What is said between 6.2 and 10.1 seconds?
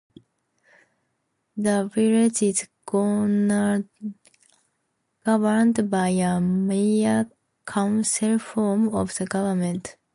Mayor-Council form of government.